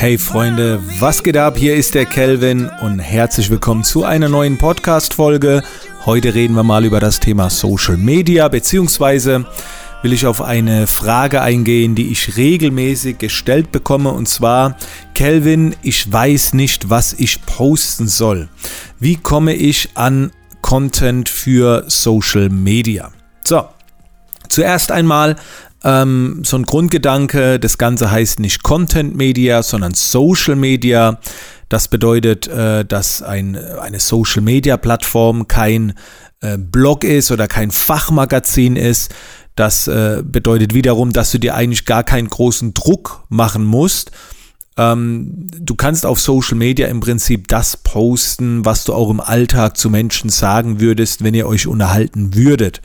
[0.00, 1.58] Hey Freunde, was geht ab?
[1.58, 5.64] Hier ist der Kelvin und herzlich willkommen zu einer neuen Podcast-Folge.
[6.06, 9.44] Heute reden wir mal über das Thema Social Media, beziehungsweise
[10.04, 14.76] will ich auf eine Frage eingehen, die ich regelmäßig gestellt bekomme und zwar,
[15.14, 18.48] Kelvin, ich weiß nicht, was ich posten soll.
[19.00, 20.30] Wie komme ich an
[20.62, 23.10] Content für Social Media?
[23.42, 23.66] So,
[24.48, 25.34] zuerst einmal
[25.84, 31.20] ähm, so ein Grundgedanke, das Ganze heißt nicht Content Media, sondern Social Media.
[31.68, 35.94] Das bedeutet, äh, dass ein, eine Social Media Plattform kein
[36.40, 39.14] äh, Blog ist oder kein Fachmagazin ist.
[39.54, 44.12] Das äh, bedeutet wiederum, dass du dir eigentlich gar keinen großen Druck machen musst.
[44.76, 49.76] Ähm, du kannst auf Social Media im Prinzip das posten, was du auch im Alltag
[49.76, 52.80] zu Menschen sagen würdest, wenn ihr euch unterhalten würdet.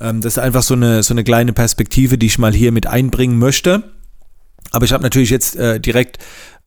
[0.00, 2.86] Ähm, das ist einfach so eine, so eine kleine Perspektive, die ich mal hier mit
[2.86, 3.84] einbringen möchte.
[4.70, 6.18] Aber ich habe natürlich jetzt äh, direkt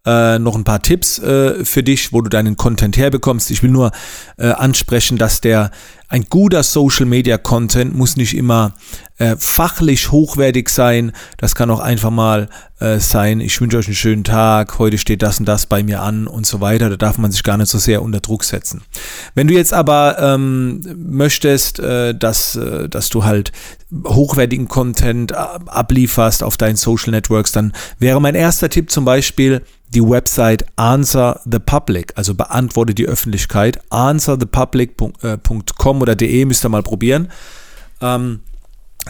[0.05, 3.51] äh, noch ein paar Tipps äh, für dich, wo du deinen Content herbekommst.
[3.51, 3.91] Ich will nur
[4.38, 5.71] äh, ansprechen, dass der
[6.12, 8.73] ein guter Social Media Content muss nicht immer
[9.17, 11.13] äh, fachlich hochwertig sein.
[11.37, 12.49] Das kann auch einfach mal
[12.81, 16.01] äh, sein, ich wünsche euch einen schönen Tag, heute steht das und das bei mir
[16.01, 16.89] an und so weiter.
[16.89, 18.82] Da darf man sich gar nicht so sehr unter Druck setzen.
[19.35, 23.54] Wenn du jetzt aber ähm, möchtest, äh, dass, äh, dass du halt
[24.05, 29.62] hochwertigen Content ablieferst auf deinen Social Networks, dann wäre mein erster Tipp zum Beispiel,
[29.93, 36.84] die Website Answer the Public, also beantworte die Öffentlichkeit, answerthepublic.com oder de müsst ihr mal
[36.84, 37.30] probieren.
[38.02, 38.41] Ähm,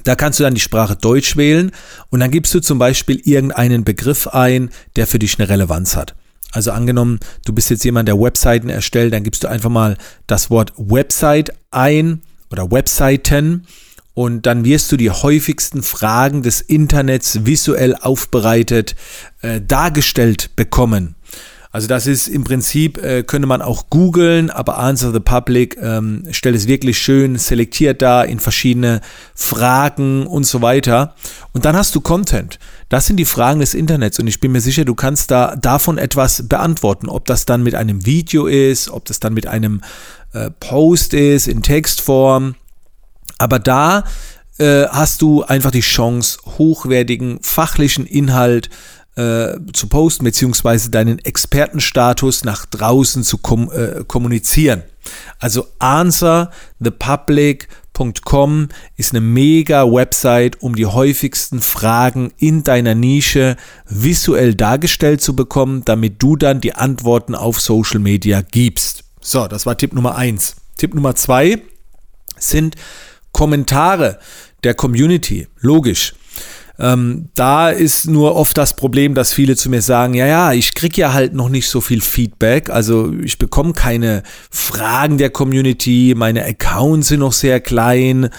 [0.03, 1.71] da kannst du dann die Sprache Deutsch wählen
[2.09, 6.15] und dann gibst du zum Beispiel irgendeinen Begriff ein, der für dich eine Relevanz hat.
[6.51, 9.97] Also angenommen, du bist jetzt jemand, der Webseiten erstellt, dann gibst du einfach mal
[10.27, 13.65] das Wort Website ein oder Webseiten
[14.13, 18.95] und dann wirst du die häufigsten Fragen des Internets visuell aufbereitet
[19.41, 21.15] äh, dargestellt bekommen.
[21.71, 26.23] Also das ist im Prinzip, äh, könnte man auch googeln, aber Answer the Public ähm,
[26.31, 29.01] stellt es wirklich schön, selektiert da in verschiedene
[29.33, 31.15] Fragen und so weiter.
[31.53, 32.59] Und dann hast du Content.
[32.89, 35.97] Das sind die Fragen des Internets und ich bin mir sicher, du kannst da davon
[35.97, 37.07] etwas beantworten.
[37.07, 39.81] Ob das dann mit einem Video ist, ob das dann mit einem
[40.33, 42.55] äh, Post ist in Textform
[43.41, 44.03] aber da
[44.59, 48.69] äh, hast du einfach die Chance, hochwertigen fachlichen Inhalt
[49.15, 54.81] äh, zu posten, beziehungsweise deinen Expertenstatus nach draußen zu kom äh, kommunizieren.
[55.39, 63.57] Also answerthepublic.com ist eine mega Website, um die häufigsten Fragen in deiner Nische
[63.87, 69.03] visuell dargestellt zu bekommen, damit du dann die Antworten auf Social Media gibst.
[69.19, 70.55] So, das war Tipp Nummer eins.
[70.77, 71.61] Tipp Nummer zwei
[72.37, 72.75] sind
[73.31, 74.19] Kommentare
[74.63, 76.13] der Community, logisch.
[76.81, 80.73] Ähm, da ist nur oft das Problem, dass viele zu mir sagen, ja, ja, ich
[80.73, 86.15] kriege ja halt noch nicht so viel Feedback, also ich bekomme keine Fragen der Community,
[86.17, 88.29] meine Accounts sind noch sehr klein.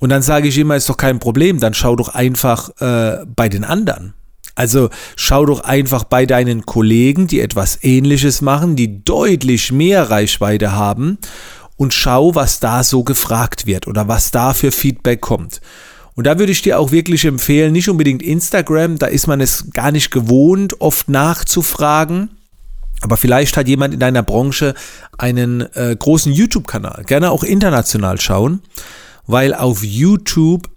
[0.00, 3.50] Und dann sage ich immer, ist doch kein Problem, dann schau doch einfach äh, bei
[3.50, 4.14] den anderen.
[4.54, 10.72] Also schau doch einfach bei deinen Kollegen, die etwas Ähnliches machen, die deutlich mehr Reichweite
[10.72, 11.18] haben
[11.76, 15.60] und schau, was da so gefragt wird oder was da für Feedback kommt.
[16.14, 19.70] Und da würde ich dir auch wirklich empfehlen, nicht unbedingt Instagram, da ist man es
[19.72, 22.30] gar nicht gewohnt, oft nachzufragen.
[23.00, 24.74] Aber vielleicht hat jemand in deiner Branche
[25.18, 27.04] einen äh, großen YouTube-Kanal.
[27.04, 28.62] Gerne auch international schauen,
[29.26, 30.70] weil auf YouTube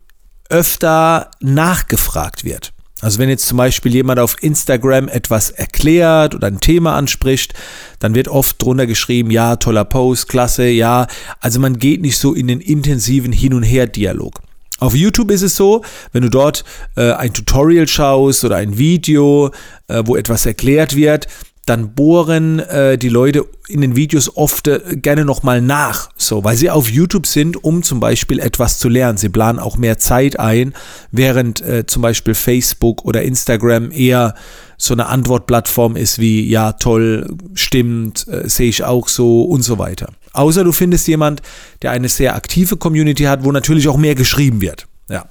[0.49, 2.73] öfter nachgefragt wird.
[2.99, 7.53] Also wenn jetzt zum Beispiel jemand auf Instagram etwas erklärt oder ein Thema anspricht,
[7.99, 11.05] dann wird oft drunter geschrieben, ja, toller Post, klasse, ja.
[11.39, 14.41] Also man geht nicht so in den intensiven Hin- und Her-Dialog.
[14.79, 16.63] Auf YouTube ist es so, wenn du dort
[16.95, 19.51] äh, ein Tutorial schaust oder ein Video,
[19.87, 21.27] äh, wo etwas erklärt wird,
[21.65, 26.55] dann bohren äh, die Leute in den Videos oft äh, gerne nochmal nach, so, weil
[26.55, 29.17] sie auf YouTube sind, um zum Beispiel etwas zu lernen.
[29.17, 30.73] Sie planen auch mehr Zeit ein,
[31.11, 34.35] während äh, zum Beispiel Facebook oder Instagram eher
[34.77, 39.77] so eine Antwortplattform ist wie, ja, toll, stimmt, äh, sehe ich auch so und so
[39.77, 40.13] weiter.
[40.37, 41.41] Außer du findest jemand,
[41.81, 44.85] der eine sehr aktive Community hat, wo natürlich auch mehr geschrieben wird.
[45.09, 45.27] Ja.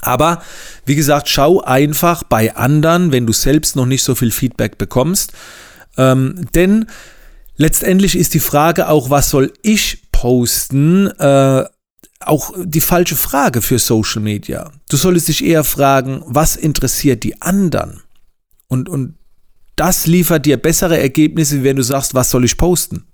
[0.00, 0.42] Aber
[0.84, 5.32] wie gesagt, schau einfach bei anderen, wenn du selbst noch nicht so viel Feedback bekommst.
[5.96, 6.86] Ähm, denn
[7.56, 11.64] letztendlich ist die Frage auch, was soll ich posten, äh,
[12.18, 14.72] auch die falsche Frage für Social Media.
[14.88, 18.02] Du solltest dich eher fragen, was interessiert die anderen?
[18.66, 19.14] Und, und
[19.76, 23.04] das liefert dir bessere Ergebnisse, wenn du sagst, was soll ich posten?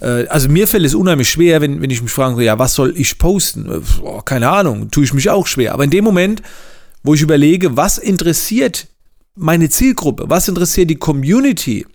[0.00, 2.94] Äh, also mir fällt es unheimlich schwer, wenn, wenn ich mich frage, ja, was soll
[2.96, 3.82] ich posten?
[4.02, 5.72] Oh, keine Ahnung, tue ich mich auch schwer.
[5.72, 6.42] Aber in dem Moment,
[7.02, 8.88] wo ich überlege, was interessiert
[9.34, 11.86] meine Zielgruppe, was interessiert die Community,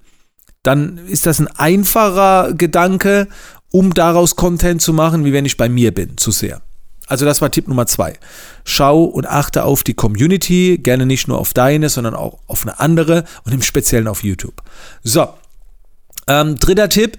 [0.63, 3.27] dann ist das ein einfacher Gedanke,
[3.71, 6.61] um daraus Content zu machen, wie wenn ich bei mir bin, zu sehr.
[7.07, 8.13] Also das war Tipp Nummer zwei.
[8.63, 12.79] Schau und achte auf die Community, gerne nicht nur auf deine, sondern auch auf eine
[12.79, 14.61] andere und im Speziellen auf YouTube.
[15.03, 15.27] So,
[16.27, 17.17] ähm, dritter Tipp,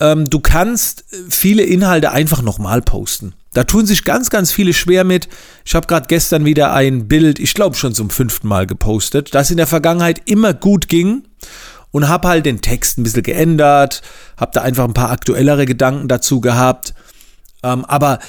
[0.00, 3.34] ähm, du kannst viele Inhalte einfach nochmal posten.
[3.52, 5.28] Da tun sich ganz, ganz viele schwer mit.
[5.64, 9.50] Ich habe gerade gestern wieder ein Bild, ich glaube schon zum fünften Mal gepostet, das
[9.50, 11.24] in der Vergangenheit immer gut ging
[11.90, 14.02] und habe halt den Text ein bisschen geändert,
[14.36, 16.94] habe da einfach ein paar aktuellere Gedanken dazu gehabt.
[17.62, 18.20] Ähm, aber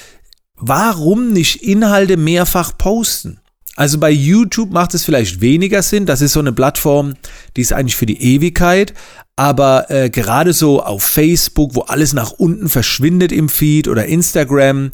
[0.56, 3.38] warum nicht Inhalte mehrfach posten?
[3.76, 6.04] Also bei YouTube macht es vielleicht weniger Sinn.
[6.04, 7.14] Das ist so eine Plattform,
[7.56, 8.94] die ist eigentlich für die Ewigkeit.
[9.36, 14.90] Aber äh, gerade so auf Facebook, wo alles nach unten verschwindet im Feed oder Instagram,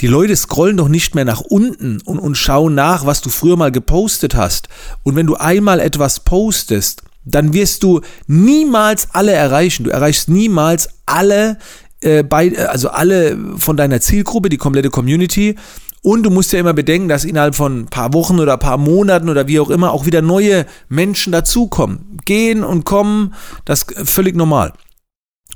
[0.00, 3.56] die Leute scrollen doch nicht mehr nach unten und, und schauen nach, was du früher
[3.56, 4.68] mal gepostet hast.
[5.02, 9.84] Und wenn du einmal etwas postest, dann wirst du niemals alle erreichen.
[9.84, 11.58] Du erreichst niemals alle,
[12.00, 15.56] äh, bei, also alle von deiner Zielgruppe, die komplette Community.
[16.02, 18.78] Und du musst ja immer bedenken, dass innerhalb von ein paar Wochen oder ein paar
[18.78, 22.18] Monaten oder wie auch immer auch wieder neue Menschen dazukommen.
[22.24, 23.34] Gehen und kommen,
[23.64, 24.72] das ist völlig normal.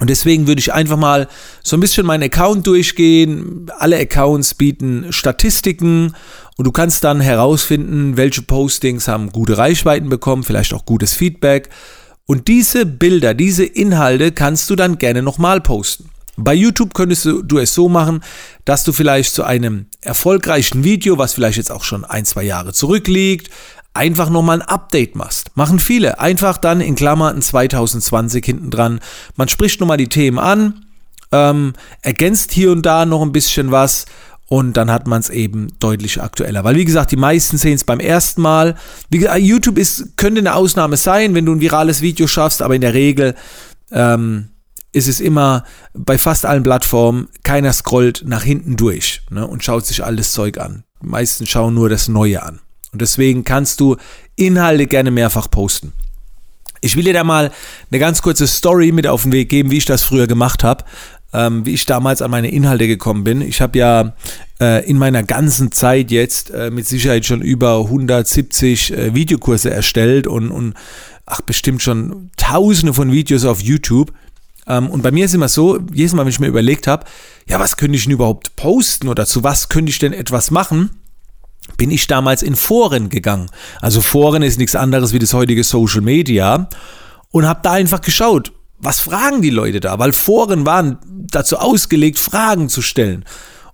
[0.01, 1.29] Und deswegen würde ich einfach mal
[1.63, 3.71] so ein bisschen meinen Account durchgehen.
[3.79, 6.15] Alle Accounts bieten Statistiken
[6.57, 11.69] und du kannst dann herausfinden, welche Postings haben gute Reichweiten bekommen, vielleicht auch gutes Feedback.
[12.25, 16.11] Und diese Bilder, diese Inhalte kannst du dann gerne nochmal posten.
[16.45, 18.23] Bei YouTube könntest du, du, es so machen,
[18.65, 22.73] dass du vielleicht zu einem erfolgreichen Video, was vielleicht jetzt auch schon ein, zwei Jahre
[22.73, 23.51] zurückliegt,
[23.95, 25.57] einfach nochmal ein Update machst.
[25.57, 26.21] Machen viele.
[26.21, 29.01] Einfach dann in Klammern 2020 hinten dran.
[29.37, 30.87] Man spricht nochmal die Themen an,
[31.33, 34.07] ähm, ergänzt hier und da noch ein bisschen was
[34.51, 36.65] und dann hat man es eben deutlich aktueller.
[36.65, 38.75] Weil wie gesagt, die meisten sehen es beim ersten Mal.
[39.09, 42.75] Wie gesagt, YouTube ist, könnte eine Ausnahme sein, wenn du ein virales Video schaffst, aber
[42.75, 43.37] in der Regel
[43.93, 44.49] ähm,
[44.93, 45.65] ist es immer
[45.95, 50.59] bei fast allen Plattformen, keiner scrollt nach hinten durch ne, und schaut sich alles Zeug
[50.59, 50.85] an.
[51.03, 52.61] Die meisten schauen nur das Neue an.
[52.93, 53.97] Und deswegen kannst du
[54.37, 55.93] Inhalte gerne mehrfach posten.
[56.81, 57.53] Ich will dir da mal
[57.91, 60.85] eine ganz kurze Story mit auf den Weg geben, wie ich das früher gemacht habe,
[61.33, 63.43] ähm, wie ich damals an meine Inhalte gekommen bin.
[63.43, 64.15] Ich habe ja
[64.61, 70.27] äh, in meiner ganzen Zeit jetzt äh, mit Sicherheit schon über 170 äh, Videokurse erstellt
[70.27, 70.75] und, und
[71.27, 74.13] ach, bestimmt schon tausende von Videos auf YouTube.
[74.71, 77.05] Ähm, und bei mir ist immer so, jedes Mal, wenn ich mir überlegt habe,
[77.49, 80.91] ja, was könnte ich denn überhaupt posten oder zu was könnte ich denn etwas machen,
[81.77, 83.51] bin ich damals in Foren gegangen.
[83.81, 86.69] Also Foren ist nichts anderes wie das heutige Social Media
[87.31, 90.99] und habe da einfach geschaut, was fragen die Leute da, weil Foren waren
[91.31, 93.25] dazu ausgelegt, Fragen zu stellen.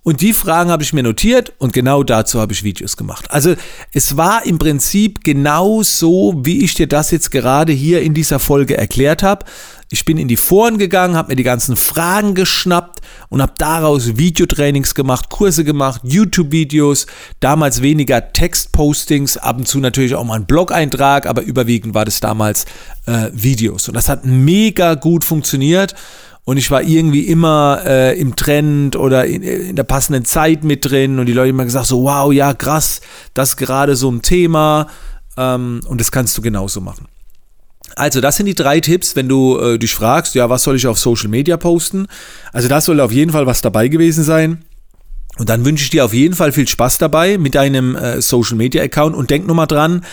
[0.06, 3.28] Und die Fragen habe ich mir notiert und genau dazu habe ich Videos gemacht.
[3.32, 3.56] Also
[3.92, 8.38] es war im Prinzip genau so, wie ich dir das jetzt gerade hier in dieser
[8.38, 9.44] Folge erklärt habe.
[9.88, 14.16] Ich bin in die Foren gegangen, habe mir die ganzen Fragen geschnappt und habe daraus
[14.16, 17.06] Videotrainings gemacht, Kurse gemacht, YouTube-Videos,
[17.38, 22.18] damals weniger Textpostings, ab und zu natürlich auch mal ein Blog-Eintrag, aber überwiegend war das
[22.18, 22.64] damals
[23.06, 23.86] äh, Videos.
[23.86, 25.94] Und das hat mega gut funktioniert
[26.42, 30.84] und ich war irgendwie immer äh, im Trend oder in, in, der passenden Zeit mit
[30.84, 33.00] drin und die Leute haben immer gesagt so, wow, ja, krass,
[33.34, 34.88] das gerade so ein Thema
[35.36, 37.06] ähm, und das kannst du genauso machen.
[37.94, 40.86] Also, das sind die drei Tipps, wenn du äh, dich fragst, ja, was soll ich
[40.86, 42.06] auf Social Media posten?
[42.52, 44.64] Also, das soll auf jeden Fall was dabei gewesen sein.
[45.38, 48.56] Und dann wünsche ich dir auf jeden Fall viel Spaß dabei mit deinem äh, Social
[48.56, 50.04] Media Account und denk nochmal dran,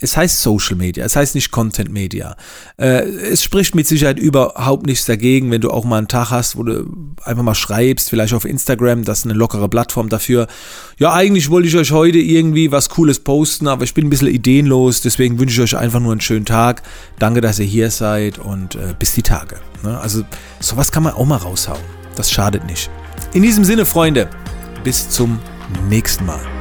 [0.00, 2.36] es heißt Social Media, es heißt nicht Content Media.
[2.76, 6.56] Äh, es spricht mit Sicherheit überhaupt nichts dagegen, wenn du auch mal einen Tag hast,
[6.56, 6.86] wo du
[7.24, 10.46] einfach mal schreibst, vielleicht auf Instagram, das ist eine lockere Plattform dafür.
[10.98, 14.28] Ja, eigentlich wollte ich euch heute irgendwie was Cooles posten, aber ich bin ein bisschen
[14.28, 16.82] ideenlos, deswegen wünsche ich euch einfach nur einen schönen Tag.
[17.18, 19.56] Danke, dass ihr hier seid und äh, bis die Tage.
[19.82, 19.98] Ne?
[19.98, 20.22] Also
[20.60, 21.82] sowas kann man auch mal raushauen.
[22.14, 22.90] Das schadet nicht.
[23.32, 24.28] In diesem Sinne, Freunde,
[24.84, 25.38] bis zum
[25.88, 26.57] nächsten Mal.